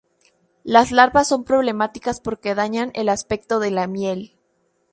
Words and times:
Las 0.63 0.91
larvas 0.91 1.27
son 1.27 1.43
problemáticas 1.43 2.19
porque 2.19 2.55
dañan 2.55 2.89
el 2.95 3.07
aspecto 3.07 3.59
de 3.59 3.69
la 3.69 3.85
miel. 3.85 4.33